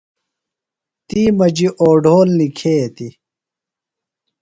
[1.07, 3.13] تی مجیۡ اوڈھول نِکھیتیۡ۔